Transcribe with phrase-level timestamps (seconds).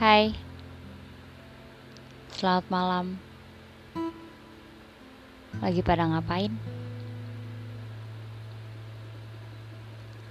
[0.00, 0.32] Hai,
[2.32, 3.20] selamat malam.
[5.60, 6.48] Lagi pada ngapain?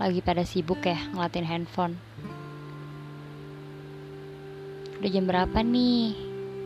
[0.02, 2.02] Lagi pada sibuk ya ngelatin handphone.
[4.98, 6.18] Udah jam berapa nih?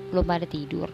[0.08, 0.88] Belum pada tidur.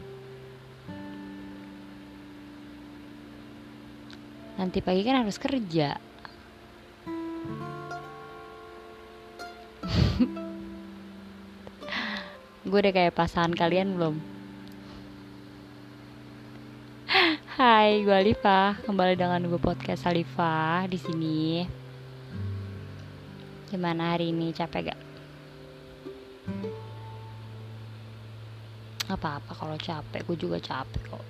[4.57, 6.08] Nanti pagi kan harus kerja.
[12.69, 14.15] Gue udah kayak pasangan kalian belum?
[17.57, 18.77] Hai, gue Alifa.
[18.85, 21.65] Kembali dengan gue podcast Alifa di sini.
[23.73, 24.53] Gimana hari ini?
[24.53, 24.99] Capek gak?
[29.09, 31.25] Apa-apa kalau capek, gue juga capek kok.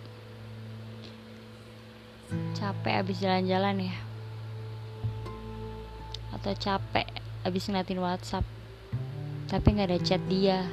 [2.60, 3.96] Capek abis jalan-jalan ya?
[6.36, 7.08] Atau capek
[7.48, 8.44] abis ngeliatin WhatsApp?
[9.48, 10.68] Tapi nggak ada chat dia.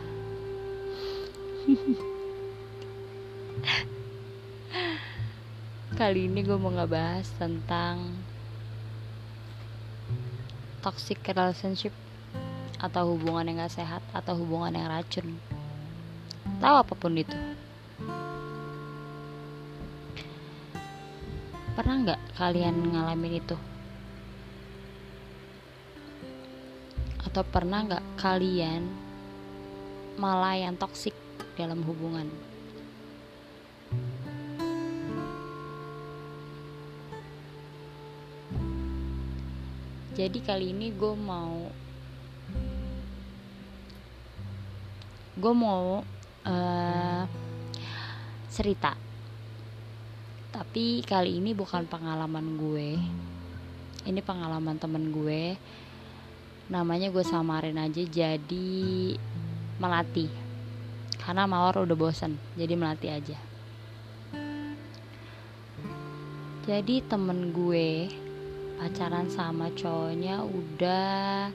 [5.99, 8.23] Kali ini gue mau ngebahas tentang
[10.79, 11.91] toxic relationship
[12.79, 15.43] atau hubungan yang gak sehat atau hubungan yang racun.
[16.63, 17.35] Tahu apa pun itu.
[21.75, 23.59] Pernah nggak kalian ngalamin itu?
[27.27, 28.87] Atau pernah nggak kalian
[30.15, 31.26] malah yang toksik
[31.57, 32.29] dalam hubungan.
[40.17, 41.69] Jadi kali ini gue mau
[45.37, 46.01] gue mau
[46.49, 47.23] uh,
[48.49, 48.97] cerita.
[50.57, 52.89] Tapi kali ini bukan pengalaman gue.
[54.09, 55.53] Ini pengalaman temen gue.
[56.73, 59.13] Namanya gue samarin aja jadi
[59.77, 60.46] melatih
[61.27, 63.39] karena mawar udah bosen jadi melatih aja.
[66.67, 68.07] Jadi temen gue
[68.79, 71.51] pacaran sama cowoknya udah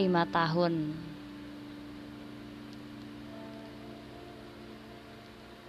[0.00, 0.96] lima tahun.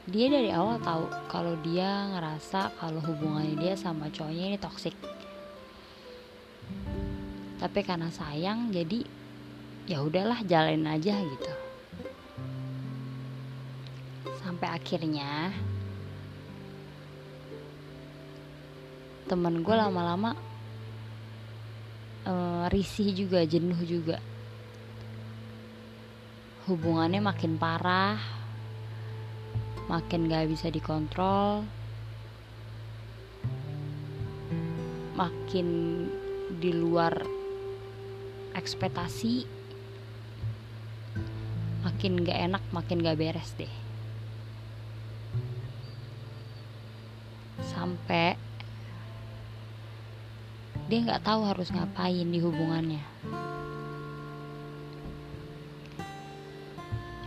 [0.07, 4.95] Dia dari awal tahu kalau dia ngerasa kalau hubungannya dia sama cowoknya ini toksik
[7.57, 9.01] tapi karena sayang jadi
[9.89, 11.51] ya udahlah jalanin aja gitu
[14.47, 15.52] sampai akhirnya
[19.28, 20.31] temen gue lama-lama
[22.24, 24.24] uh, risih juga jenuh juga.
[26.63, 28.16] Hubungannya makin parah
[29.88, 31.64] makin gak bisa dikontrol
[35.16, 35.68] makin
[36.59, 37.24] di luar
[38.52, 39.47] ekspektasi
[41.88, 43.86] makin gak enak makin gak beres deh
[48.07, 48.40] sampai
[50.88, 53.03] dia nggak tahu harus ngapain di hubungannya.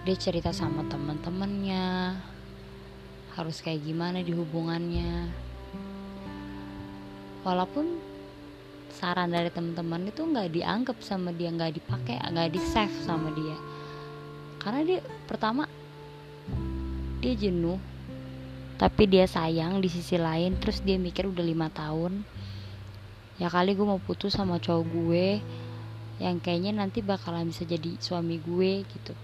[0.08, 2.16] Dia cerita sama teman-temannya
[3.36, 5.28] harus kayak gimana di hubungannya.
[7.44, 8.00] Walaupun
[8.88, 13.60] saran dari teman-teman itu nggak dianggap sama dia nggak dipakai nggak di save sama dia.
[14.56, 15.68] Karena dia pertama
[17.20, 17.76] dia jenuh
[18.80, 22.24] tapi dia sayang di sisi lain terus dia mikir udah lima tahun
[23.36, 25.26] ya kali gue mau putus sama cowok gue
[26.20, 29.16] yang kayaknya nanti bakalan bisa jadi suami gue gitu.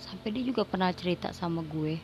[0.00, 2.00] Sampai dia juga pernah cerita sama gue.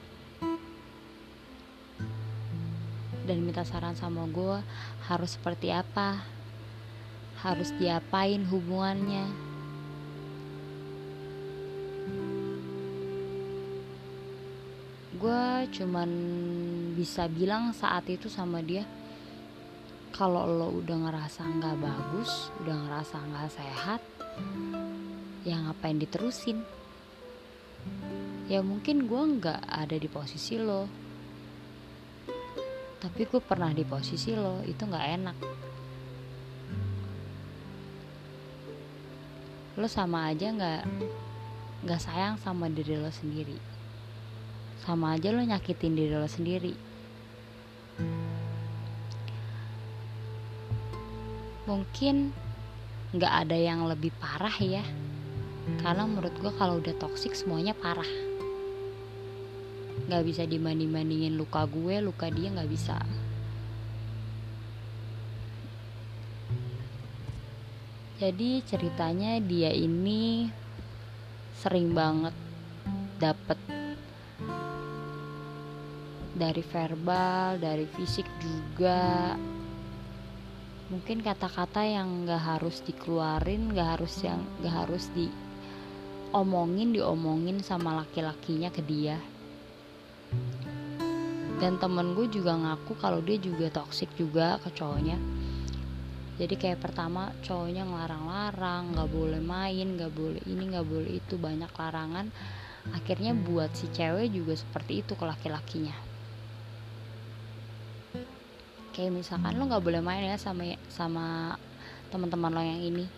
[3.25, 4.61] Dan minta saran sama gue
[5.09, 6.21] harus seperti apa?
[7.41, 9.50] Harus diapain hubungannya
[15.21, 15.45] gue
[15.77, 16.11] cuman
[16.97, 18.89] bisa bilang saat itu sama dia
[20.17, 24.01] kalau lo udah ngerasa nggak bagus udah ngerasa nggak sehat
[25.45, 26.61] ya ngapain diterusin?
[28.51, 30.85] Ya mungkin gue nggak ada di posisi lo.
[33.01, 35.37] Tapi gue pernah di posisi lo itu nggak enak.
[39.81, 40.83] Lo sama aja nggak
[41.81, 43.70] nggak sayang sama diri lo sendiri
[44.81, 46.73] sama aja lo nyakitin diri lo sendiri.
[51.69, 52.33] Mungkin
[53.13, 54.83] nggak ada yang lebih parah ya.
[55.85, 58.09] Karena menurut gue kalau udah toksik semuanya parah.
[60.09, 62.99] Nggak bisa dibanding bandingin luka gue luka dia nggak bisa.
[68.21, 70.45] Jadi ceritanya dia ini
[71.57, 72.37] sering banget
[73.17, 73.57] dapet
[76.35, 79.35] dari verbal dari fisik juga.
[80.91, 88.75] Mungkin kata-kata yang gak harus dikeluarin gak harus yang gak harus diomongin diomongin sama laki-lakinya
[88.75, 89.19] ke dia.
[91.61, 95.19] Dan temen gue juga ngaku kalau dia juga toxic juga ke cowoknya.
[96.41, 101.69] Jadi kayak pertama cowoknya ngelarang-larang nggak boleh main nggak boleh ini nggak boleh itu banyak
[101.69, 102.33] larangan.
[102.97, 106.10] Akhirnya buat si cewek juga seperti itu ke laki-lakinya
[109.01, 111.57] kayak misalkan lo nggak boleh main ya sama sama
[112.13, 113.09] teman-teman lo yang ini.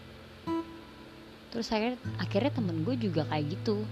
[1.50, 3.82] Terus akhirnya akhirnya temen gue juga kayak gitu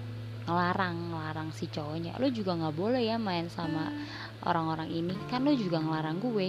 [0.47, 2.15] ngelarang ngelarang si cowoknya.
[2.23, 3.91] Lo juga nggak boleh ya main sama
[4.47, 5.19] orang-orang ini.
[5.27, 6.49] Kan lo juga ngelarang gue.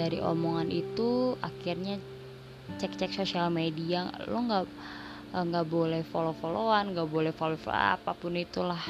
[0.00, 2.00] Dari omongan itu akhirnya
[2.80, 4.64] cek-cek sosial media lo nggak
[5.36, 8.80] nggak boleh follow followan nggak boleh follow, follow apa pun itulah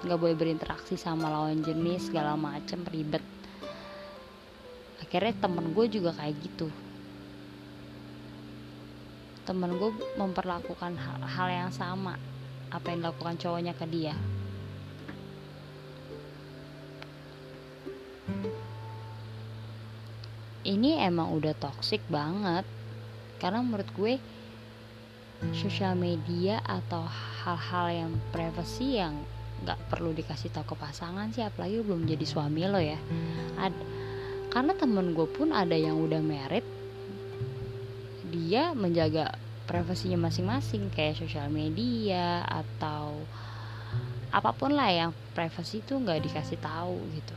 [0.00, 3.20] nggak boleh berinteraksi sama lawan jenis segala macem ribet.
[5.04, 6.68] Akhirnya temen gue juga kayak gitu.
[9.44, 12.16] Temen gue memperlakukan hal, hal yang sama
[12.70, 14.14] apa yang dilakukan cowoknya ke dia.
[20.64, 22.64] Ini emang udah toxic banget.
[23.40, 24.20] Karena menurut gue
[25.56, 27.02] sosial media atau
[27.42, 29.16] hal-hal yang privacy yang
[29.60, 32.96] nggak perlu dikasih tahu ke pasangan sih apalagi belum jadi suami lo ya.
[33.60, 33.74] Ad,
[34.50, 36.64] karena temen gue pun ada yang udah merit
[38.30, 39.34] dia menjaga
[39.66, 43.22] privasinya masing-masing kayak sosial media atau
[44.30, 47.36] apa pun lah yang privasi itu nggak dikasih tahu gitu.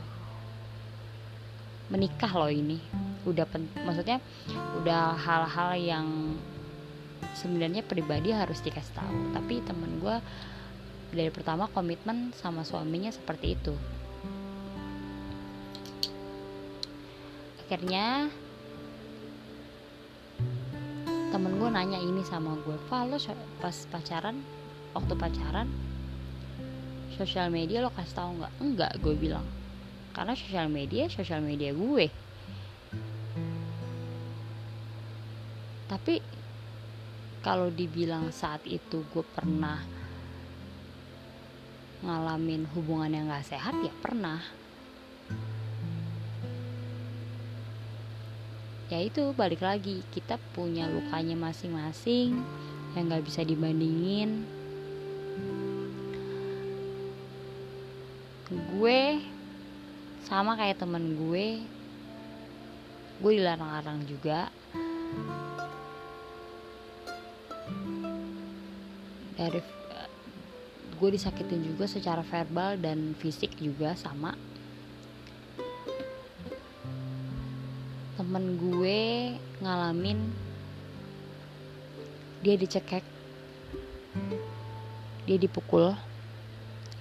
[1.90, 2.78] Menikah loh ini
[3.26, 4.18] udah pen, maksudnya
[4.82, 6.06] udah hal-hal yang
[7.34, 9.18] sebenarnya pribadi harus dikasih tahu.
[9.34, 10.16] Tapi temen gue
[11.14, 13.74] dari pertama komitmen sama suaminya seperti itu.
[17.64, 18.28] Akhirnya
[21.32, 23.18] temen gue nanya ini sama gue lo
[23.58, 24.38] pas pacaran
[24.94, 25.66] waktu pacaran
[27.14, 28.52] sosial media lo kasih tahu nggak?
[28.60, 29.46] Enggak gue bilang.
[30.14, 32.06] Karena sosial media sosial media gue.
[35.90, 36.14] Tapi
[37.44, 40.03] kalau dibilang saat itu gue pernah
[42.04, 44.44] ngalamin hubungan yang gak sehat ya pernah.
[48.92, 52.44] Ya itu balik lagi kita punya lukanya masing-masing
[52.92, 54.44] yang gak bisa dibandingin.
[58.52, 59.18] Gue
[60.28, 61.64] sama kayak temen gue
[63.24, 64.52] gue dilarang-larang juga.
[69.34, 69.83] Dari
[70.94, 74.38] gue disakitin juga secara verbal dan fisik juga sama.
[78.14, 79.00] Temen gue
[79.58, 80.18] ngalamin
[82.44, 83.02] dia dicekek
[85.24, 85.96] dia dipukul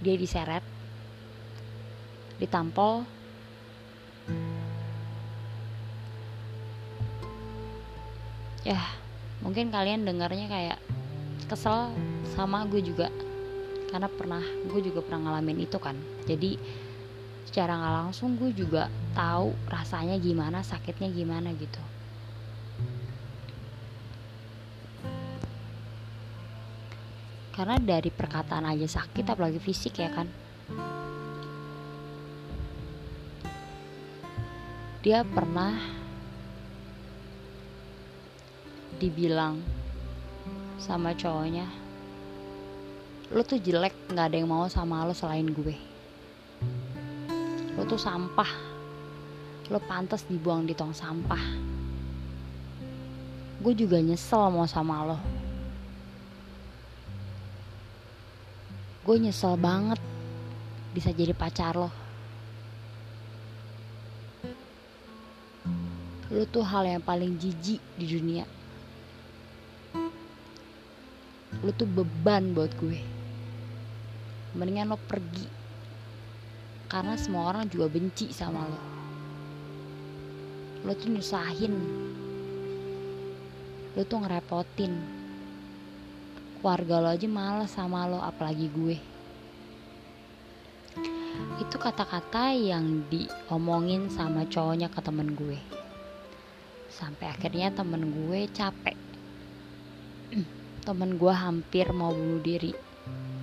[0.01, 0.65] dia diseret
[2.41, 3.05] ditampol.
[8.63, 8.79] Ya
[9.43, 10.79] mungkin kalian dengarnya kayak
[11.51, 11.91] kesel
[12.33, 13.11] sama gue juga
[13.93, 15.93] karena pernah gue juga pernah ngalamin itu kan.
[16.25, 16.57] Jadi
[17.45, 21.77] secara nggak langsung gue juga tahu rasanya gimana sakitnya gimana gitu.
[27.53, 30.25] Karena dari perkataan aja sakit apalagi fisik ya kan.
[35.05, 35.77] Dia pernah
[38.97, 39.61] dibilang
[40.81, 41.82] sama cowoknya
[43.33, 45.73] lo tuh jelek nggak ada yang mau sama lo selain gue.
[47.73, 48.45] Lo tuh sampah.
[49.73, 51.41] Lo pantas dibuang di tong sampah.
[53.57, 55.17] Gue juga nyesel mau sama lo.
[59.01, 59.97] Gue nyesel banget
[60.93, 61.89] bisa jadi pacar lo.
[66.29, 68.45] Lo tuh hal yang paling jijik di dunia.
[71.65, 73.12] Lu tuh beban buat gue
[74.53, 75.45] mendingan lo pergi.
[76.89, 78.81] Karena semua orang juga benci sama lo.
[80.85, 81.75] Lo tuh nyusahin.
[83.97, 84.93] Lo tuh ngerepotin.
[86.61, 88.97] Keluarga lo aja males sama lo apalagi gue.
[91.57, 95.57] Itu kata-kata yang diomongin sama cowoknya ke temen gue.
[96.93, 98.97] Sampai akhirnya temen gue capek.
[100.85, 102.75] Temen gue hampir mau bunuh diri.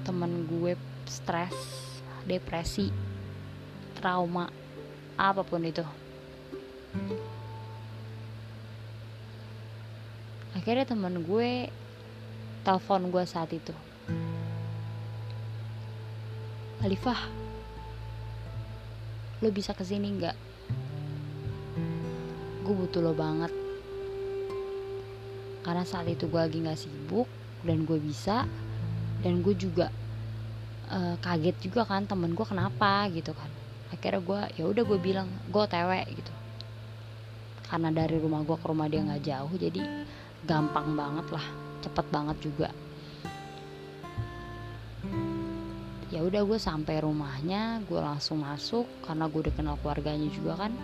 [0.05, 0.77] Temen gue
[1.11, 1.51] stres
[2.23, 2.95] depresi
[3.99, 4.47] trauma
[5.19, 5.83] apa pun itu.
[10.55, 11.67] Akhirnya temen gue
[12.63, 13.75] telepon gue saat itu.
[16.81, 17.19] Alifah
[19.43, 20.37] lo bisa ke sini nggak?
[22.63, 23.51] Gue butuh lo banget.
[25.67, 27.27] Karena saat itu gue lagi nggak sibuk
[27.67, 28.49] dan gue bisa
[29.21, 29.93] dan gue juga
[30.91, 33.07] uh, kaget juga kan temen gue kenapa?
[33.15, 33.51] gitu kan.
[33.91, 36.33] Akhirnya gue ya udah gue bilang gue tewe gitu.
[37.71, 39.83] Karena dari rumah gue ke rumah dia nggak jauh jadi
[40.43, 41.47] gampang banget lah
[41.87, 42.69] cepet banget juga.
[46.11, 50.75] Ya udah gue sampai rumahnya gue langsung masuk karena gue udah kenal keluarganya juga kan.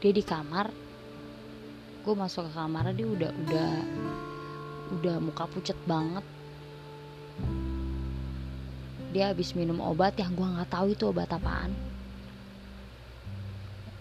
[0.00, 0.72] Dia di kamar
[2.08, 3.72] gue masuk ke kamar dia udah udah
[4.96, 6.24] udah muka pucet banget
[9.08, 11.72] dia habis minum obat yang gue nggak tahu itu obat apaan.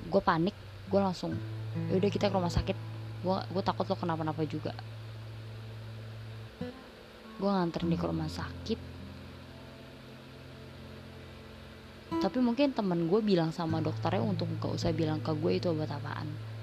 [0.08, 0.56] Gue panik
[0.88, 1.36] gue langsung
[1.88, 2.78] ya udah kita ke rumah sakit.
[3.24, 4.76] Gue gue takut lo kenapa-napa juga.
[7.38, 8.80] Gue nganterin dia ke rumah sakit.
[12.18, 15.92] Tapi mungkin temen gue bilang sama dokternya untuk gak usah bilang ke gue itu obat
[15.92, 16.57] apaan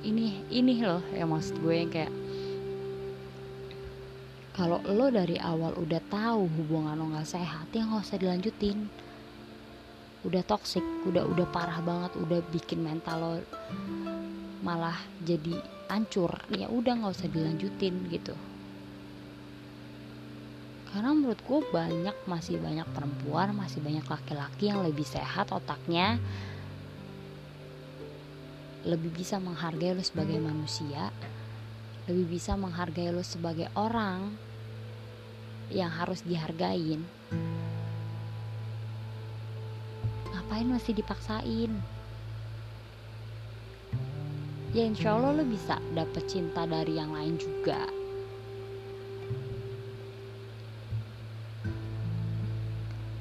[0.00, 2.12] ini ini loh yang maksud gue yang kayak
[4.56, 8.78] kalau lo dari awal udah tahu hubungan lo nggak sehat ya nggak usah dilanjutin.
[10.20, 13.32] Udah toksik udah udah parah banget udah bikin mental lo
[14.60, 15.56] malah jadi
[15.88, 18.36] hancur ya udah nggak usah dilanjutin gitu.
[20.92, 26.20] Karena menurut gue banyak masih banyak perempuan masih banyak laki-laki yang lebih sehat otaknya
[28.84, 31.12] lebih bisa menghargai lo sebagai manusia
[32.10, 34.34] lebih bisa menghargai lo sebagai orang
[35.70, 37.06] yang harus dihargain.
[40.34, 41.70] Ngapain masih dipaksain?
[44.74, 47.86] Ya insya Allah lo bisa dapet cinta dari yang lain juga.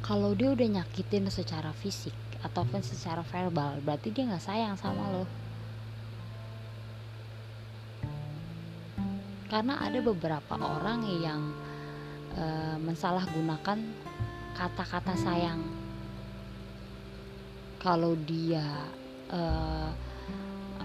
[0.01, 5.27] Kalau dia udah nyakitin secara fisik ataupun secara verbal berarti dia nggak sayang sama lo
[9.49, 11.41] karena ada beberapa orang yang
[12.37, 12.45] e,
[12.77, 13.81] mensalahgunakan
[14.53, 15.59] kata-kata sayang.
[17.81, 18.85] Kalau dia
[19.33, 19.41] e,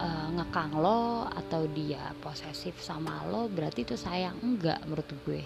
[0.01, 4.41] e, ngekang lo atau dia posesif sama lo berarti itu sayang.
[4.41, 5.45] Enggak menurut gue.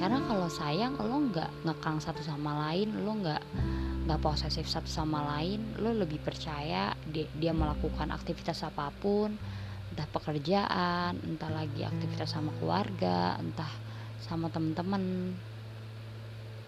[0.00, 3.42] Karena kalau sayang lo nggak ngekang satu sama lain lo nggak
[4.08, 9.36] nggak posesif satu sama lain lo lebih percaya dia, dia melakukan aktivitas apa pun
[9.90, 13.70] entah pekerjaan entah lagi aktivitas sama keluarga entah
[14.22, 15.34] sama temen-temen.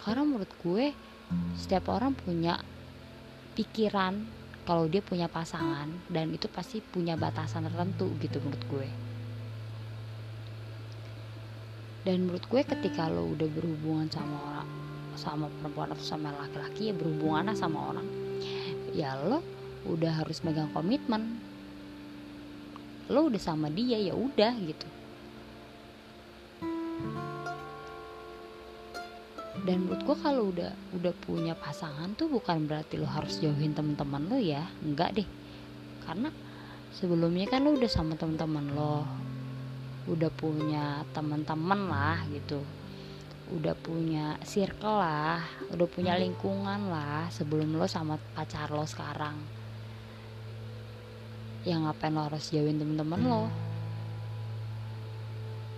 [0.02, 0.90] Karena menurut gue
[1.54, 2.58] setiap orang punya
[3.54, 4.26] pikiran
[4.66, 8.88] kalau dia punya pasangan dan itu pasti punya batasan tertentu gitu menurut gue.
[12.02, 14.68] Dan menurut gue ketika lo udah berhubungan sama orang
[15.14, 18.06] sama perempuan atau sama laki-laki ya berhubungan sama orang.
[18.90, 19.38] Ya lo
[19.86, 21.38] udah harus megang komitmen
[23.12, 24.88] lo udah sama dia ya udah gitu.
[29.62, 34.26] Dan menurut gue kalau udah udah punya pasangan tuh bukan berarti lo harus jauhin teman-teman
[34.26, 34.64] lo ya.
[34.80, 35.28] Enggak deh.
[36.08, 36.32] Karena
[36.96, 39.04] sebelumnya kan lo udah sama teman-teman lo.
[40.08, 42.58] Udah punya teman-teman lah gitu.
[43.52, 45.44] Udah punya circle lah
[45.76, 49.61] udah punya lingkungan lah sebelum lo sama pacar lo sekarang
[51.62, 53.46] ya ngapain lo harus jauhin temen-temen lo?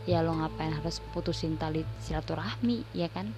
[0.08, 3.32] Ya lo ngapain harus putusin tali silaturahmi ya kan?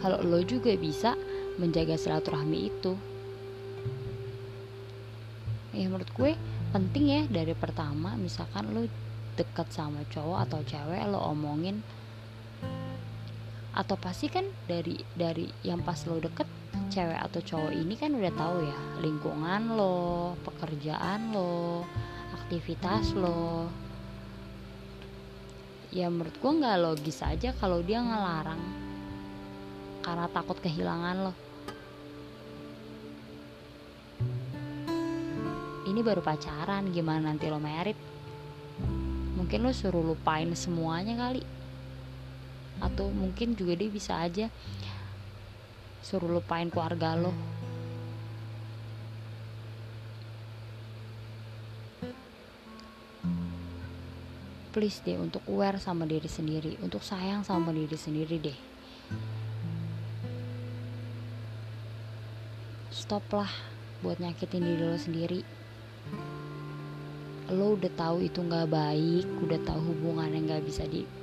[0.00, 1.14] Kalau lo juga bisa
[1.60, 2.92] menjaga silaturahmi itu.
[5.72, 6.36] Ya menurut gue
[6.72, 8.88] penting ya dari pertama misalkan lo
[9.36, 11.80] dekat sama cowok atau cewek lo omongin.
[13.72, 16.44] Atau pasti kan dari dari yang pas lo deket
[16.92, 21.88] cewek atau cowok ini kan udah tahu ya lingkungan lo, pekerjaan lo,
[22.36, 23.72] aktivitas lo.
[25.88, 28.60] Ya menurut gue nggak logis aja kalau dia ngelarang
[30.04, 31.32] karena takut kehilangan lo.
[35.88, 37.96] Ini baru pacaran, gimana nanti lo merit?
[39.36, 41.44] Mungkin lo suruh lupain semuanya kali.
[42.82, 44.50] atau mungkin juga dia bisa aja
[46.02, 47.30] suruh lupain keluarga lo.
[54.72, 56.80] Please deh untuk aware sama diri sendiri.
[56.82, 58.58] Untuk sayang sama diri sendiri deh.
[62.90, 63.52] Stop lah
[64.02, 65.40] buat nyakitin diri lo sendiri.
[67.52, 71.21] Lo udah tahu itu nggak baik udah tahu hubungan yang nggak bisa di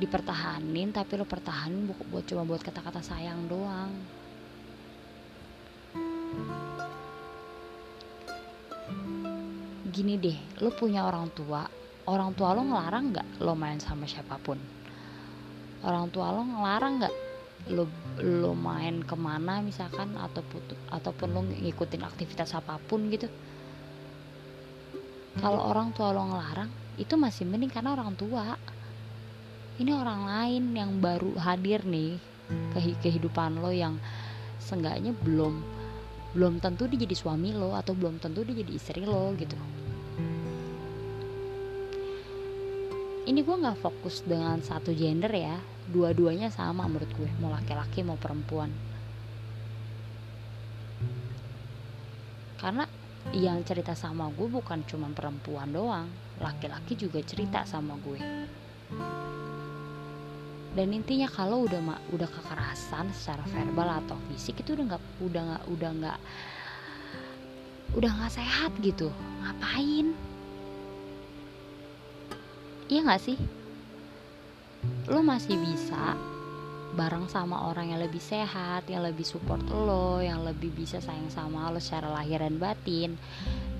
[0.00, 3.92] dipertahanin tapi lo pertahanin buat cuma buat kata-kata sayang doang.
[9.92, 11.68] Gini deh lo punya orang tua
[12.08, 14.58] orang tua lo ngelarang nggak lo main sama siapa pun?
[15.84, 17.14] Orang tua lo ngelarang nggak
[17.70, 17.86] lo
[18.18, 23.30] lo main ke mana misalkan atau putu, ataupun lo ngikutin aktivitas apa pun gitu?
[25.38, 28.58] Kalau orang tua lo ngelarang itu masih mending karena orang tua
[29.80, 32.20] ini orang lain yang baru hadir nih
[32.76, 33.96] ke kehidupan lo yang
[34.60, 35.64] seenggaknya belum
[36.36, 39.56] belum tentu dia jadi suami lo atau belum tentu dia jadi istri lo gitu.
[43.22, 45.56] Ini gue nggak fokus dengan satu gender ya.
[45.88, 47.30] Dua-duanya sama menurut gue.
[47.40, 48.68] Mau laki-laki mau perempuan.
[52.58, 52.84] Karena
[53.30, 56.08] yang cerita sama gue bukan cuma perempuan doang.
[56.42, 58.20] Laki-laki juga cerita sama gue
[60.72, 61.80] dan intinya kalau udah
[62.16, 66.18] udah kekerasan secara verbal atau fisik itu udah nggak udah nggak udah nggak
[67.92, 69.12] udah nggak sehat gitu.
[69.44, 70.16] Ngapain?
[72.92, 73.38] Iya gak sih?
[75.08, 76.12] Lo masih bisa
[76.92, 81.72] bareng sama orang yang lebih sehat, yang lebih support lo, yang lebih bisa sayang sama
[81.72, 83.16] lo secara lahir dan batin,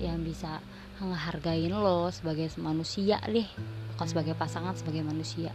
[0.01, 0.57] yang bisa
[0.97, 3.45] ngehargain lo sebagai manusia deh,
[3.93, 5.53] bukan sebagai pasangan, sebagai manusia.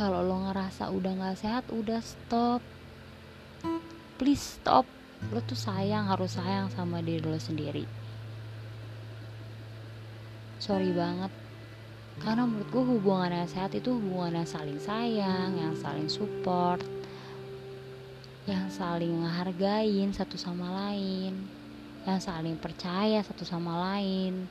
[0.00, 2.64] Kalau lo ngerasa udah gak sehat, udah stop.
[4.16, 4.88] Please stop.
[5.28, 7.84] Lo tuh sayang, harus sayang sama diri lo sendiri.
[10.56, 11.28] Sorry banget.
[12.16, 16.80] Karena menurut gue hubungan yang sehat itu hubungan yang saling sayang yang saling support
[18.44, 21.48] yang saling menghargain satu sama lain
[22.08, 24.48] yang saling percaya satu sama lain.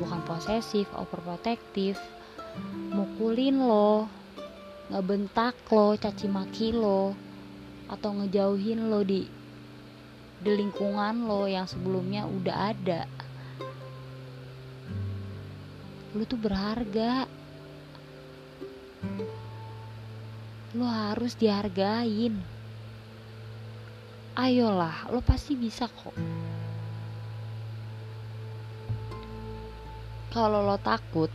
[0.00, 2.00] Bukan posesif overprotective.
[2.92, 4.08] Mukulin lo
[4.86, 7.10] ngebentak lo caci maki lo
[7.90, 9.26] atau ngejauhin lo di
[10.36, 13.02] di lingkungan lo yang sebelumnya udah ada.
[16.14, 17.26] Lu tuh berharga.
[20.76, 22.36] Lu harus dihargain.
[24.36, 26.14] Ayolah lo pasti bisa kok.
[30.30, 31.32] Kalau lo takut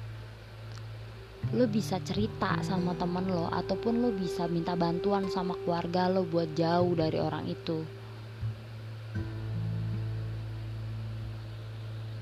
[1.52, 6.56] lo bisa cerita sama temen lo ataupun lo bisa minta bantuan sama keluarga lo buat
[6.56, 7.84] jauh dari orang itu.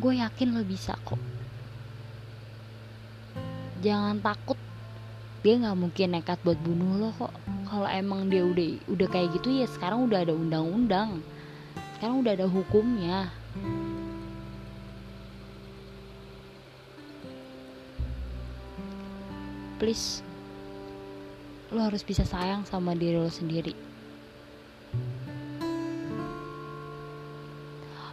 [0.01, 1.21] Gue yakin lo bisa kok.
[3.85, 4.57] Jangan takut.
[5.45, 7.33] Dia nggak mungkin nekat buat bunuh lo kok.
[7.69, 11.21] Kalau emang dia udah udah kayak gitu ya sekarang udah ada undang-undang.
[11.93, 13.29] Sekarang udah ada hukumnya
[19.79, 20.19] please
[21.71, 23.71] lo harus bisa sayang sama diri lo sendiri.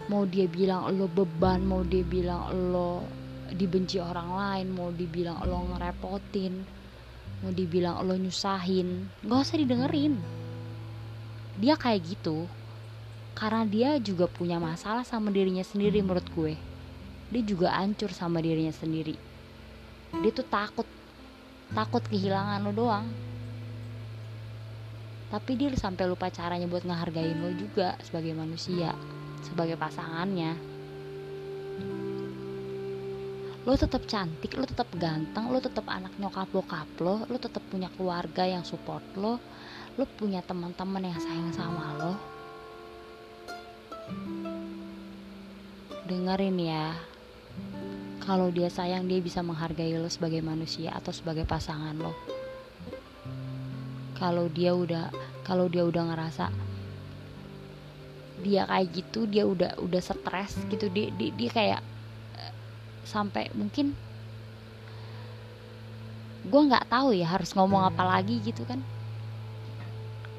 [0.06, 3.02] Mau dia bilang lo beban mau dia bilang lo
[3.50, 6.54] dibenci orang lain mau dibilang lo ngerepotin
[7.42, 10.14] mau dibilang lo nyusahin gak usah didengerin.
[11.58, 12.46] Dia kayak gitu
[13.34, 16.54] karena dia juga punya masalah sama dirinya sendiri menurut gue.
[17.34, 19.18] Dia juga hancur sama dirinya sendiri.
[20.22, 20.86] Dia tuh takut
[21.72, 23.06] takut kehilangan lo doang.
[25.26, 28.94] Tapi dia sampai lupa caranya buat ngehargain lo juga sebagai manusia
[29.42, 30.52] sebagai pasangannya.
[33.66, 37.90] Lo tetap cantik lo tetap ganteng lo tetap anak nyokap bokap lo lo tetap punya
[37.98, 39.42] keluarga yang support lo
[39.96, 42.12] lo punya teman-teman yang sayang sama lo.
[46.06, 46.94] Dengerin ya
[48.26, 52.10] kalau dia sayang dia bisa menghargai lo sebagai manusia atau sebagai pasangan lo.
[54.18, 55.14] Kalau dia udah
[55.46, 56.50] kalau dia udah ngerasa
[58.42, 61.82] dia kayak gitu dia udah udah stres gitu dia dia, dia kayak
[63.06, 63.94] sampai mungkin
[66.46, 68.82] gue nggak tahu ya harus ngomong apa lagi gitu kan.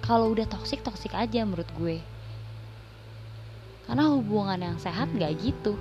[0.03, 2.03] Kalau udah toksik toksik aja menurut gue.
[3.87, 5.79] Karena hubungan yang sehat nggak gitu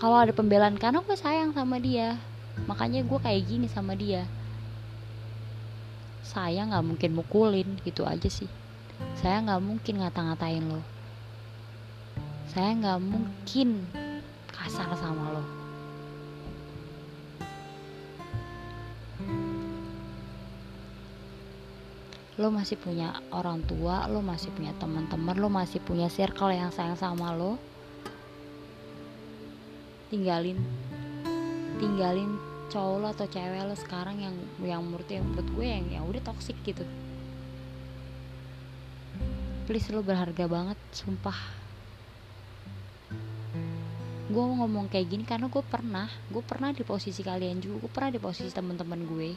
[0.00, 2.16] kalau ada pembelaan karena gue sayang sama dia.
[2.64, 4.24] Makanya gue kayak gini sama dia.
[6.24, 8.48] Saya nggak mungkin mukulin gitu aja sih.
[9.20, 10.80] Saya nggak mungkin ngata-ngatain lo.
[12.48, 13.84] Saya nggak mungkin
[14.48, 15.44] kasar sama lo.
[22.40, 26.96] Lo masih punya orang tua lo masih punya teman-teman lo masih punya circle yang sayang
[26.96, 27.60] sama lo
[30.10, 30.58] tinggalin
[31.78, 32.36] tinggalin
[32.70, 36.22] cowok lo atau cewek lo sekarang yang yang menurut yang menurut gue yang yang udah
[36.22, 36.86] toxic gitu.
[39.66, 41.34] Please lo berharga banget sumpah.
[44.30, 48.10] Gue ngomong kayak gini karena gue pernah gue pernah di posisi kalian juga gue pernah
[48.14, 49.30] di posisi teman-teman gue.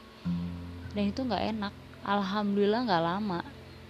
[0.94, 1.74] Dan itu nggak enak.
[2.06, 3.40] Alhamdulillah nggak lama.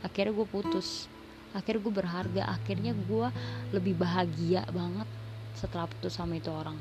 [0.00, 1.10] Akhirnya gue putus.
[1.52, 2.42] Akhirnya gue berharga.
[2.48, 3.28] Akhirnya gue
[3.76, 5.08] lebih bahagia banget
[5.54, 6.76] setelah putus sama itu orang.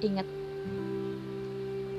[0.00, 0.24] Ingat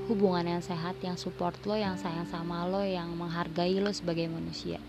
[0.10, 4.82] hubungan yang sehat yang support lo yang sayang sama lo yang menghargai lo sebagai manusia.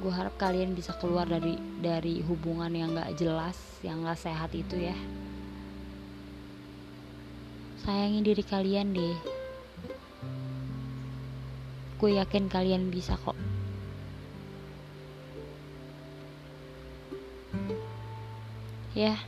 [0.00, 4.76] Gue harap kalian bisa keluar dari dari hubungan yang gak jelas yang gak sehat itu
[4.90, 4.96] ya.
[7.80, 9.29] Sayangi diri kalian deh
[12.00, 13.36] gue yakin kalian bisa kok.
[18.96, 19.20] Ya.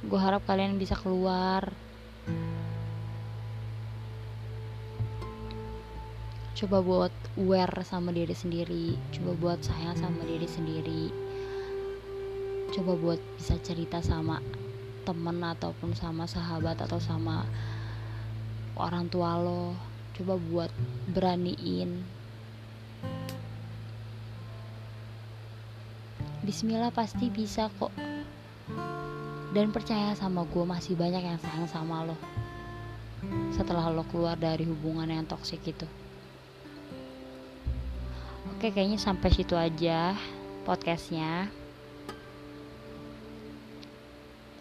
[0.00, 1.76] Gue harap kalian bisa keluar.
[6.56, 8.96] Coba buat aware sama diri sendiri.
[9.12, 11.12] Coba buat sayang sama diri sendiri.
[12.72, 14.40] Coba buat bisa cerita sama
[15.04, 17.44] temen ataupun sama sahabat atau sama
[18.80, 19.76] orang tua lo
[20.16, 20.70] coba buat
[21.12, 22.00] beraniin.
[26.40, 27.92] Bismillah pasti bisa kok.
[29.52, 32.16] Dan percaya sama gue masih banyak yang sayang sama lo.
[33.52, 35.84] Setelah lo keluar dari hubungan yang toksik itu.
[38.56, 40.16] Oke kayaknya sampai situ aja
[40.64, 41.48] podcastnya.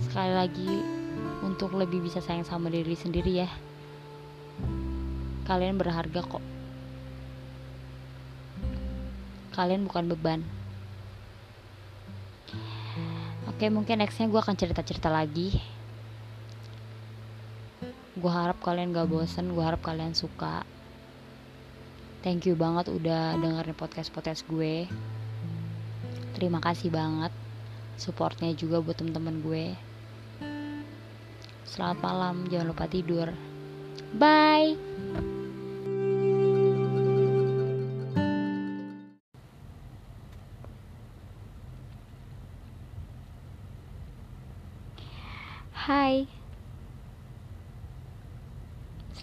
[0.04, 0.74] Sekali lagi
[1.44, 3.69] untuk lebih bisa sayang sama diri sendiri ya
[5.50, 6.46] Kalian berharga kok.
[9.50, 10.46] Kalian bukan beban.
[13.50, 15.58] Oke mungkin nextnya gue akan cerita-cerita lagi.
[18.14, 20.62] Gue harap kalian gak bosen Gue harap kalian suka.
[22.22, 24.86] Thank you banget udah dengerin podcast podcast gue.
[26.38, 27.34] Terima kasih banget
[27.98, 29.66] supportnya juga buat temen-temen gue.
[31.66, 33.34] Selamat malam jangan lupa tidur.
[34.16, 35.39] Bye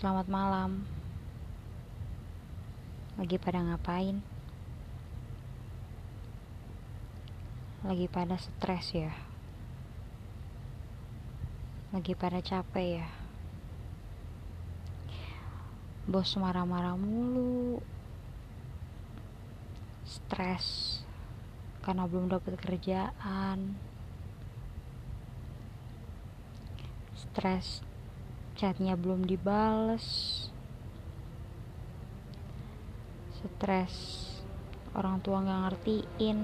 [0.07, 0.87] Selamat malam
[3.19, 4.23] lagi pada ngapain?
[7.83, 9.11] Lagi pada stres ya?
[11.91, 13.09] Lagi pada capek ya?
[16.07, 17.83] Bos marah-marah mulu.
[20.07, 21.03] Stres
[21.83, 23.75] karena belum dapat kerjaan.
[27.19, 27.83] Stres
[28.57, 30.05] chatnya belum dibales.
[33.37, 33.95] Stres.
[34.97, 36.39] Orang tua nggak ngertiin.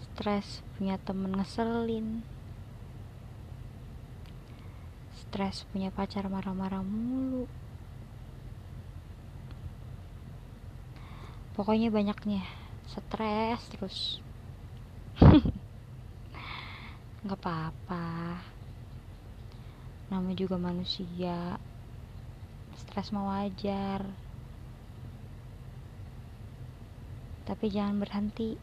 [0.00, 2.24] Stres punya temen ngeselin.
[5.20, 7.44] Stres punya pacar marah-marah mulu.
[11.52, 12.48] Pokoknya banyaknya.
[12.88, 14.24] Stres terus
[17.18, 18.38] nggak apa-apa.
[20.14, 21.58] Namanya juga manusia.
[22.78, 24.06] Stres mau wajar.
[27.42, 28.54] Tapi jangan berhenti.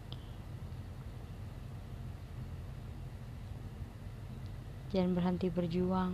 [4.95, 6.13] Jangan berhenti berjuang.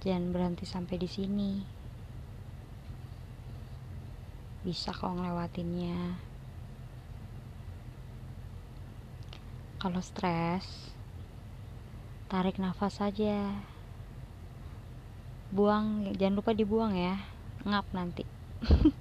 [0.00, 1.52] Jangan berhenti sampai di sini.
[4.64, 6.31] Bisa kok ngelewatinnya
[9.82, 10.94] kalau stres
[12.30, 13.50] tarik nafas saja
[15.50, 17.18] buang jangan lupa dibuang ya.
[17.66, 18.22] Ngap nanti.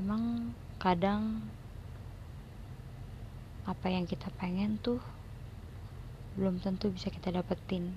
[0.00, 1.44] Emang kadang
[3.68, 5.04] apa yang kita pengen tuh
[6.40, 7.92] belum tentu bisa kita dapetin.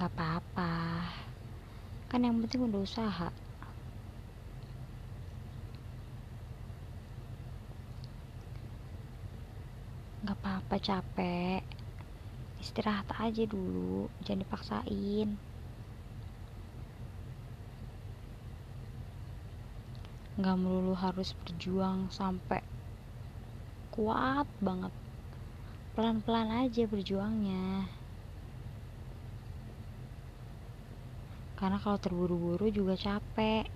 [0.00, 0.77] Nggak apa-apa
[2.08, 3.28] kan yang penting udah usaha.
[10.24, 11.60] Nggak apa-apa capek.
[12.58, 15.28] Istirahat aja dulu jangan dipaksain.
[20.40, 22.64] Nggak melulu harus berjuang sampai
[23.92, 24.94] kuat banget.
[25.92, 27.97] Pelan-pelan aja berjuangnya
[31.58, 33.66] karena kalau terburu-buru juga capek.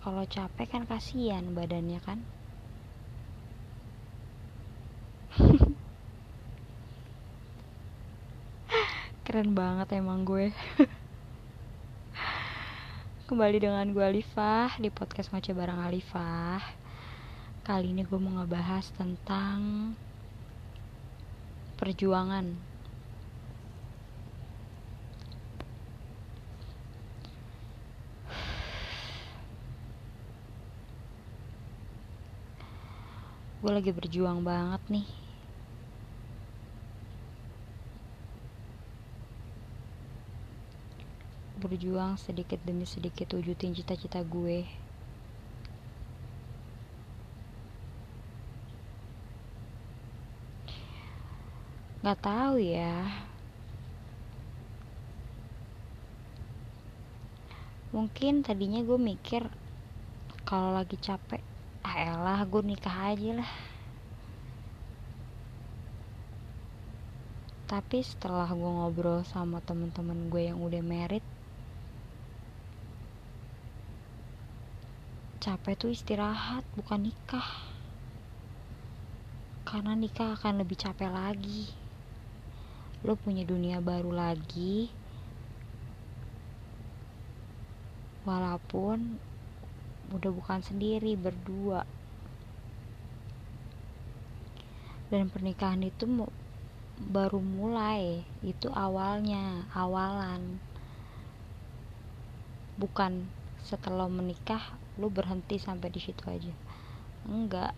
[0.00, 2.24] Kalau capek kan kasihan badannya kan.
[9.28, 10.56] Keren banget emang gue.
[13.28, 16.64] Kembali dengan gue Alifah di podcast ngoceh bareng Alifah.
[17.60, 19.92] Kali ini gue mau ngebahas tentang
[21.76, 22.71] perjuangan
[33.62, 35.06] gue lagi berjuang banget nih.
[41.62, 44.66] Berjuang sedikit demi sedikit wujudin cita-cita gue.
[52.02, 53.14] Nggak tahu ya.
[57.94, 59.46] Mungkin tadinya gue mikir
[60.42, 61.51] kalau lagi capek
[61.82, 63.52] ah elah gue nikah aja lah.
[67.66, 71.24] Tapi setelah gue ngobrol sama temen-temen gue yang udah merit
[75.42, 77.66] capek tuh istirahat bukan nikah.
[79.66, 81.66] Karena nikah akan lebih capek lagi.
[83.02, 84.86] Lo punya dunia baru lagi.
[88.22, 89.18] Walaupun
[90.12, 91.88] udah bukan sendiri berdua.
[95.08, 96.08] Dan pernikahan itu
[97.00, 100.60] baru mulai itu awalnya awalan.
[102.76, 103.28] Bukan
[103.64, 104.60] setelah menikah
[105.00, 106.54] lu berhenti sampai di situ aja.
[107.28, 107.72] Enggak.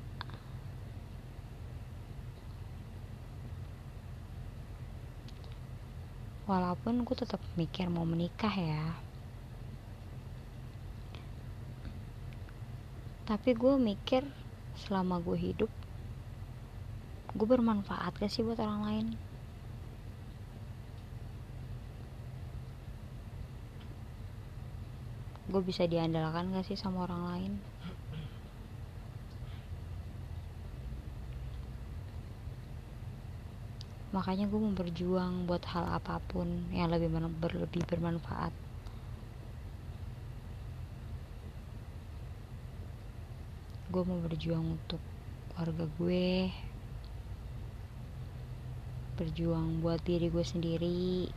[6.44, 9.04] Walaupun gue tetap mikir mau menikah ya
[13.25, 14.21] tapi gue mikir
[14.77, 15.73] selama gue hidup
[17.35, 19.07] gue bermanfaat gak sih buat orang lain?
[25.51, 27.53] Gue bisa diandalkan gak sih sama orang lain?
[34.15, 37.11] Makanya gue mau berjuang buat hal apa pun yang lebih
[37.91, 38.63] bermanfaat
[43.95, 44.99] gue mau berjuang untuk
[45.55, 46.51] keluarga gue
[49.15, 51.31] berjuang buat diri gue sendiri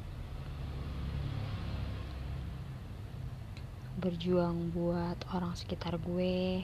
[3.98, 6.62] berjuang buat orang sekitar gue.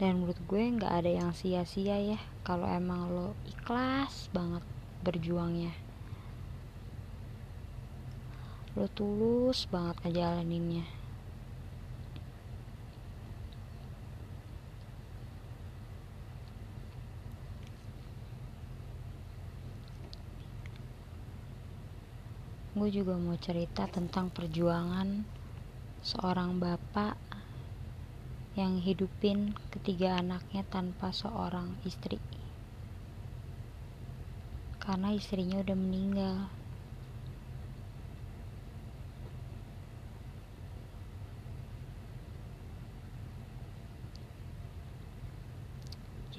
[0.00, 4.64] Dan menurut gue nggak ada yang sia-sia ya kalau emang lo ikhlas banget
[5.04, 5.76] berjuangnya
[8.78, 10.86] lo tulus banget ngejalaninnya.
[22.70, 25.26] Gue juga mau cerita tentang perjuangan
[26.00, 27.18] seorang bapak
[28.54, 32.22] yang hidupin ketiga anaknya tanpa seorang istri.
[34.78, 36.59] Karena istrinya udah meninggal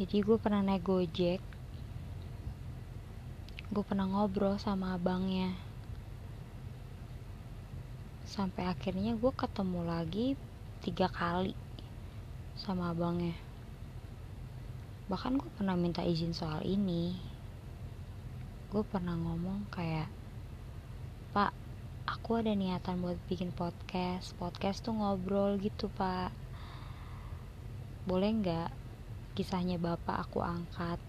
[0.01, 1.37] jadi gue pernah naik gojek.
[3.69, 5.53] Gue pernah ngobrol sama abangnya.
[8.25, 10.33] Sampai akhirnya gue ketemu lagi
[10.81, 11.53] tiga kali
[12.57, 13.37] sama abangnya.
[15.05, 17.13] Bahkan gue pernah minta izin soal ini.
[18.73, 20.09] Gue pernah ngomong kayak
[21.29, 21.53] pak
[22.09, 24.33] aku ada niatan buat bikin podcast.
[24.41, 26.33] Podcast tuh ngobrol gitu pak.
[28.09, 28.81] Boleh nggak
[29.31, 30.99] kisahnya bapak aku angkat.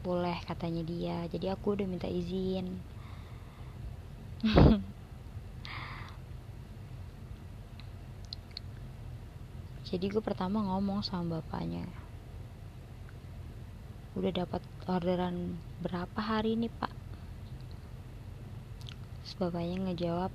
[0.00, 1.26] Boleh katanya dia.
[1.28, 2.80] Jadi aku udah minta izin.
[9.90, 11.82] Jadi gue pertama ngomong sama bapaknya.
[14.14, 16.94] Udah dapat orderan berapa hari ini pak?
[19.20, 20.30] Terus bapaknya ngejawab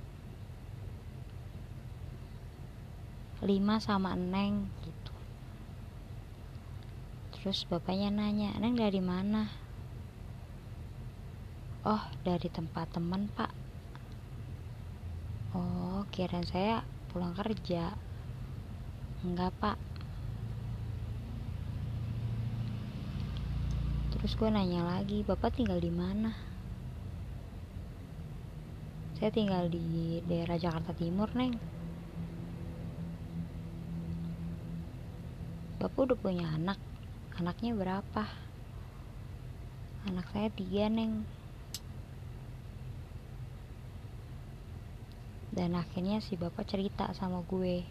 [3.44, 3.52] 5
[3.84, 4.95] sama Neng gitu
[7.46, 9.46] terus bapaknya nanya Neng dari mana?
[11.86, 13.54] Oh dari tempat teman pak.
[15.54, 16.82] Oh kirain saya
[17.14, 17.94] pulang kerja.
[19.22, 19.78] Enggak pak.
[24.10, 26.34] Terus gue nanya lagi bapak tinggal di mana?
[29.22, 31.54] Saya tinggal di daerah Jakarta Timur neng.
[35.78, 36.95] Bapak udah punya anak
[37.36, 38.24] anaknya berapa?
[40.08, 41.28] Anak saya tiga neng.
[45.52, 47.84] Dan akhirnya si bapak cerita sama gue.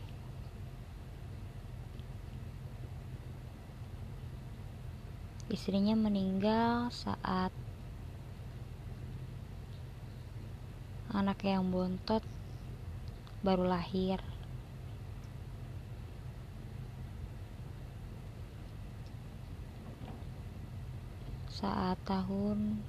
[5.49, 7.53] Istrinya meninggal saat
[11.13, 12.25] anak yang bontot
[13.45, 14.17] baru lahir
[21.55, 22.83] saat tahun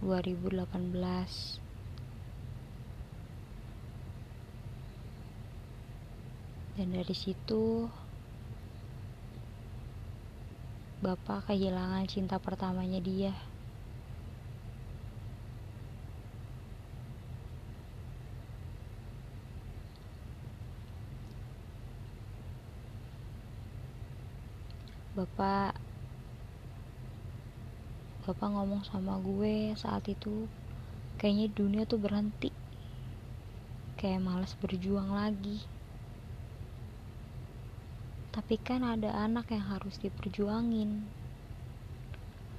[0.00, 0.64] 2018
[6.80, 7.84] dan dari situ
[11.04, 13.36] Bapak kehilangan cinta pertamanya dia.
[25.12, 25.85] Bapak
[28.26, 30.50] Bapak ngomong sama gue saat itu
[31.14, 32.50] kayaknya dunia tuh berhenti
[33.94, 35.62] kayak males berjuang lagi
[38.36, 41.08] tapi kan ada anak yang harus diperjuangin.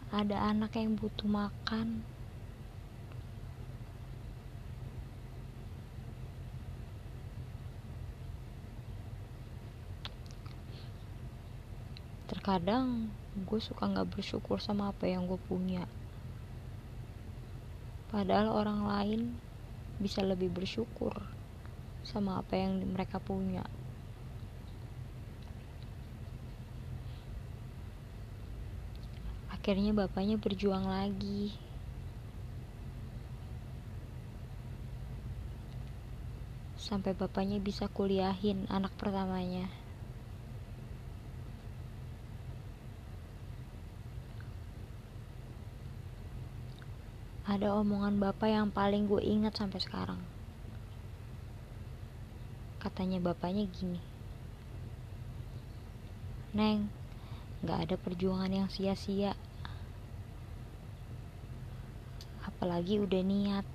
[0.10, 2.02] Ada anak yang butuh makan.
[12.28, 15.88] Terkadang gue suka gak bersyukur sama apa yang gue punya.
[18.12, 19.22] Padahal orang lain
[20.00, 21.16] bisa lebih bersyukur
[22.04, 23.64] sama apa yang mereka punya.
[29.68, 31.52] akhirnya bapaknya berjuang lagi
[36.80, 39.68] sampai bapaknya bisa kuliahin anak pertamanya
[47.48, 50.20] ada omongan bapak yang paling gue ingat sampai sekarang.
[52.84, 54.04] Katanya bapaknya gini.
[56.52, 56.92] Neng,
[57.64, 59.32] gak ada perjuangan yang sia-sia.
[62.44, 63.66] Apalagi udah niat.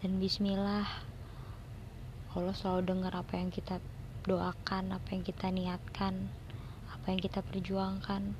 [0.00, 0.88] Dan bismillah
[2.32, 3.76] Allah selalu dengar apa yang kita
[4.24, 6.30] doakan apa yang kita niatkan
[6.88, 8.32] apa yang kita perjuangkan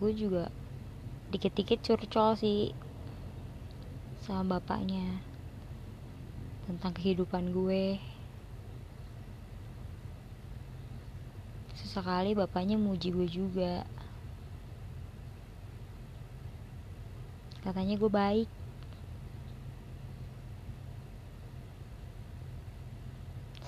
[0.00, 0.48] gue juga
[1.28, 2.72] dikit-dikit curcol sih
[4.24, 5.20] sama bapaknya
[6.64, 8.00] tentang kehidupan gue.
[11.76, 13.84] Sesekali bapaknya muji gue juga.
[17.60, 18.48] Katanya gue baik.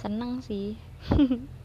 [0.01, 0.81] Seneng sih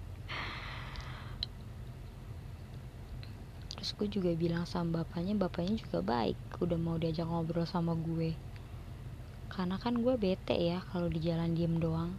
[3.77, 8.37] terus gue juga bilang sama bapaknya bapaknya juga baik udah mau diajak ngobrol sama gue.
[9.49, 12.13] Karena kan gue bete ya kalau di jalan diem doang.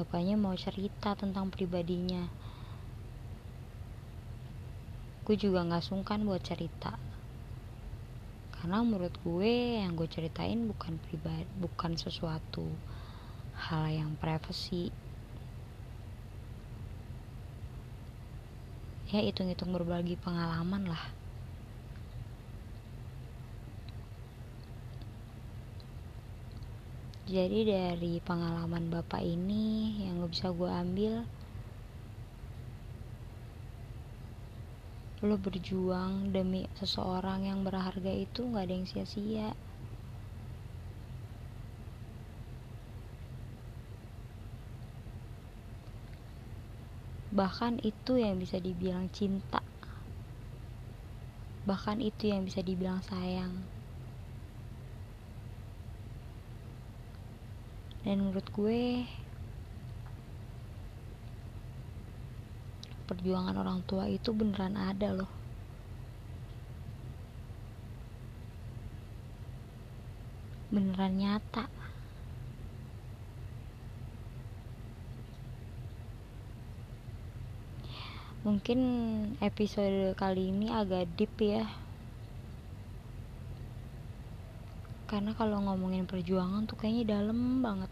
[0.00, 2.24] Bapaknya mau cerita tentang pribadinya.
[5.28, 6.96] Gue juga gak sungkan buat cerita.
[8.56, 12.64] Karena menurut gue yang gue ceritain bukan pribadi bukan sesuatu
[13.68, 14.88] hal yang privasi
[19.12, 21.04] ya hitung-hitung berbagi pengalaman lah.
[27.28, 31.12] Jadi dari pengalaman bapak ini yang gak bisa gue ambil
[35.22, 39.48] lo berjuang demi seseorang yang berharga itu gak ada yang sia-sia
[47.32, 49.64] bahkan itu yang bisa dibilang cinta.
[51.64, 53.56] Bahkan itu yang bisa dibilang sayang.
[58.04, 59.08] Dan menurut gue
[63.08, 65.32] perjuangan orang tua itu beneran ada loh.
[70.68, 71.81] Beneran nyata
[78.42, 78.80] mungkin
[79.38, 81.62] episode kali ini agak deep ya.
[85.06, 87.90] Karena kalau ngomongin perjuangan tuh kayaknya dalam banget.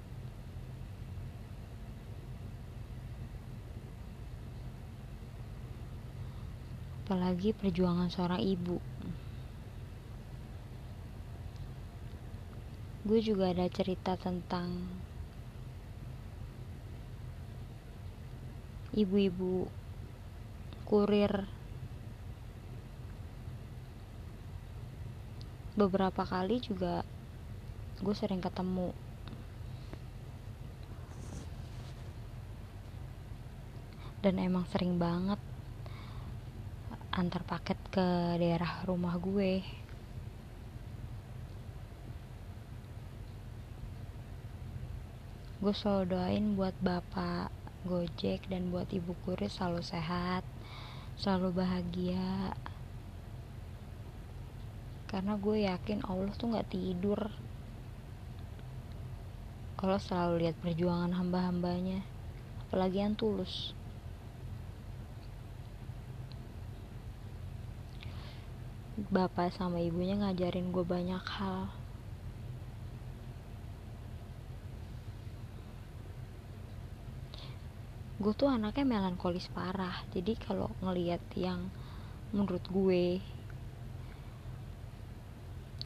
[7.06, 8.82] Apalagi perjuangan seorang ibu.
[13.06, 14.86] Gue juga ada cerita tentang
[18.94, 19.79] ibu-ibu
[20.90, 21.46] kurir
[25.78, 27.06] beberapa kali juga
[28.02, 28.90] gue sering ketemu.
[34.18, 35.38] Dan emang sering banget
[37.14, 39.62] antar paket ke daerah rumah gue.
[45.62, 47.54] Gue selalu doain buat bapak
[47.86, 50.42] gojek dan buat ibu kurir selalu sehat
[51.20, 52.56] selalu bahagia.
[55.04, 57.28] Karena gue yakin Allah tuh gak tidur.
[59.80, 62.00] Allah selalu lihat perjuangan hamba-hambanya
[62.68, 63.76] apalagi yang tulus.
[69.10, 71.72] Bapak sama ibunya ngajarin gue banyak hal
[78.20, 80.04] gue tuh anaknya melankolis parah.
[80.12, 81.72] Jadi kalau ngelihat yang
[82.36, 83.16] menurut gue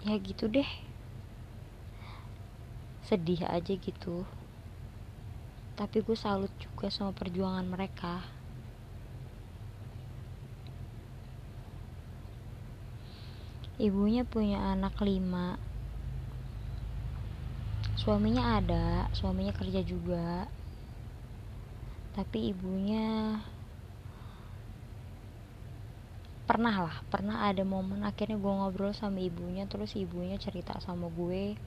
[0.03, 0.66] ya gitu deh.
[3.07, 4.26] Sedih aja gitu.
[5.78, 8.26] Tapi gue salut juga sama perjuangan mereka.
[13.78, 15.55] Ibunya punya anak lima.
[17.95, 20.51] Suaminya ada suaminya kerja juga
[22.14, 23.42] tapi ibunya
[26.44, 31.58] pernah lah pernah ada momen akhirnya gue ngobrol sama ibunya terus ibunya cerita sama gue.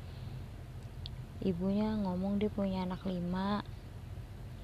[1.44, 3.62] Ibunya ngomong dia punya anak lima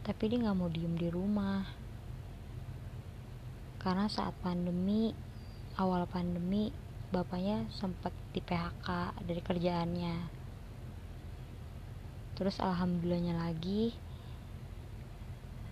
[0.08, 1.68] tapi dia nggak mau diem di rumah.
[3.84, 5.12] Karena saat pandemi
[5.76, 6.72] awal pandemi
[7.12, 10.16] bapaknya sempat di PHK dari kerjaannya.
[12.40, 14.13] Terus alhamdulillahnya lagi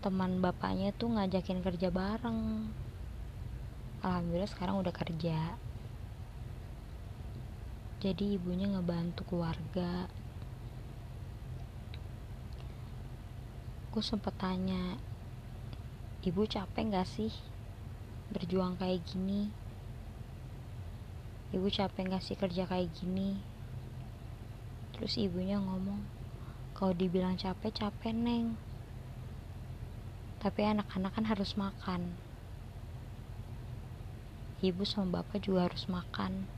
[0.01, 2.73] teman bapaknya tuh ngajakin kerja bareng.
[4.01, 5.37] Alhamdulillah sekarang udah kerja.
[8.01, 10.09] Jadi ibunya ngebantu keluarga.
[13.93, 14.97] Gue sempet tanya
[16.25, 17.29] ibu capek gak sih
[18.33, 19.53] berjuang kayak gini?
[21.53, 23.37] Ibu capek gak sih kerja kayak gini?
[24.97, 26.01] Terus ibunya ngomong
[26.73, 28.57] kalau dibilang capek capek neng
[30.41, 32.17] tapi anak-anak kan harus makan.
[34.65, 36.49] Ibu sama bapak juga harus makan.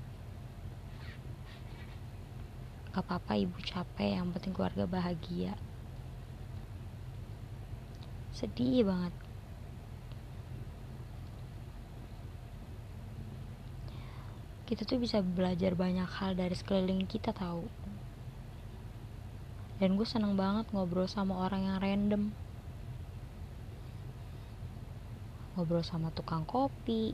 [2.95, 5.59] Gak apa-apa ibu capek yang penting keluarga bahagia.
[8.31, 9.11] Sedih banget.
[14.63, 17.67] Kita tuh bisa belajar banyak hal dari sekeliling kita tahu
[19.83, 22.23] dan gue seneng banget ngobrol sama orang yang random
[25.53, 27.13] ngobrol sama tukang kopi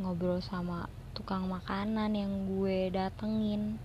[0.00, 3.78] ngobrol sama tukang makanan yang gue datengin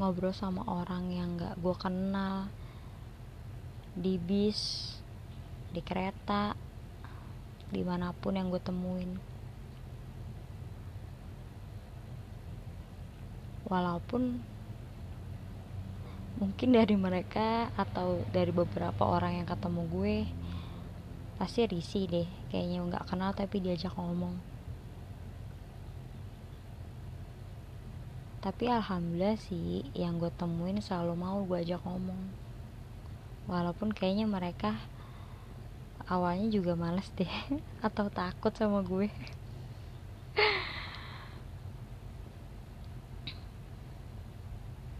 [0.00, 2.50] ngobrol sama orang yang gak gue kenal
[3.92, 4.96] di bis
[5.72, 6.56] di kereta
[7.72, 9.16] di mana pun yang gue temuin.
[13.64, 14.44] Walaupun
[16.40, 20.16] mungkin dari mereka atau dari beberapa orang yang ketemu gue
[21.36, 24.38] pasti risih deh kayaknya nggak kenal tapi diajak ngomong.
[28.42, 32.22] Tapi alhamdulillah sih yang gue temuin selalu mau gue ajak ngomong.
[33.46, 34.74] Walaupun kayaknya mereka
[36.10, 37.30] awalnya juga males deh
[37.86, 39.10] atau takut sama gue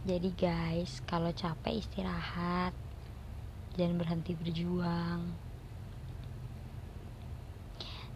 [0.03, 2.75] jadi guys kalau capek istirahat
[3.79, 5.31] jangan berhenti berjuang.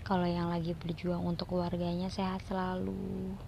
[0.03, 3.39] Kalau yang lagi berjuang untuk keluarganya sehat selalu.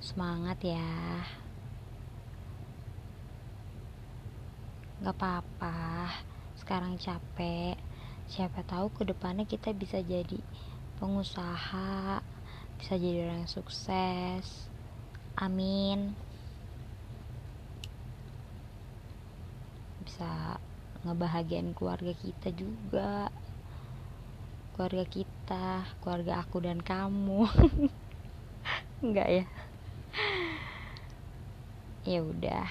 [0.00, 0.88] Semangat ya.
[5.04, 6.08] Gak apa-apa.
[6.56, 7.76] Sekarang capek.
[8.24, 10.40] Siapa tahu ke depannya kita bisa jadi
[10.96, 12.24] pengusaha
[12.80, 14.68] bisa jadi orang sukses.
[15.36, 16.27] Amin
[20.18, 20.58] bisa
[21.06, 23.30] ngebahagiain keluarga kita juga.
[24.74, 27.46] Keluarga kita keluarga aku dan kamu.
[29.06, 29.44] Enggak ya?
[32.02, 32.66] Ya udah.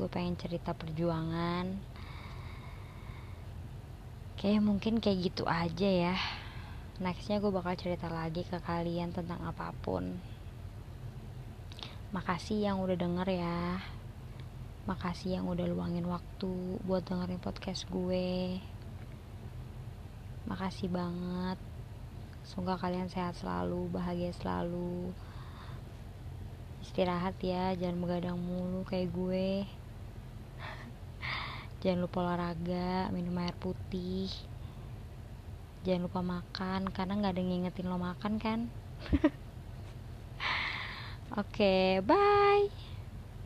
[0.00, 1.76] Gue pengen cerita perjuangan.
[4.40, 6.16] Kayak mungkin kayak gitu aja ya.
[6.96, 10.16] Nextnya gue bakal cerita lagi ke kalian tentang apa pun.
[12.16, 13.84] Makasih yang udah denger ya
[14.82, 18.58] makasih yang udah luangin waktu buat dengerin podcast gue.
[20.50, 21.58] Makasih banget.
[22.42, 25.14] Semoga kalian sehat selalu bahagia selalu.
[26.82, 29.70] Istirahat ya jangan begadang mulu kayak gue.
[31.86, 34.26] Jangan lupa olahraga minum air putih.
[35.86, 38.66] Jangan lupa makan karena nggak ada yang ngingetin lo makan kan?
[41.38, 42.91] Oke okay, bye